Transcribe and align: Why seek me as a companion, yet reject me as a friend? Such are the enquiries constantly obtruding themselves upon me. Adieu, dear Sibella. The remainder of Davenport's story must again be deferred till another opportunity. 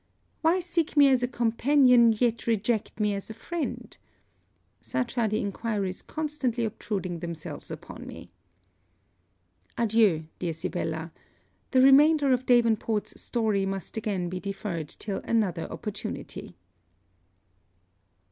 Why 0.41 0.59
seek 0.59 0.97
me 0.97 1.09
as 1.09 1.21
a 1.21 1.27
companion, 1.27 2.11
yet 2.17 2.47
reject 2.47 2.99
me 2.99 3.13
as 3.13 3.29
a 3.29 3.35
friend? 3.35 3.95
Such 4.81 5.15
are 5.15 5.27
the 5.27 5.39
enquiries 5.39 6.01
constantly 6.01 6.65
obtruding 6.65 7.19
themselves 7.19 7.69
upon 7.69 8.07
me. 8.07 8.31
Adieu, 9.77 10.25
dear 10.39 10.53
Sibella. 10.53 11.11
The 11.69 11.81
remainder 11.83 12.33
of 12.33 12.47
Davenport's 12.47 13.21
story 13.21 13.63
must 13.67 13.95
again 13.95 14.27
be 14.27 14.39
deferred 14.39 14.89
till 14.89 15.17
another 15.19 15.71
opportunity. 15.71 16.55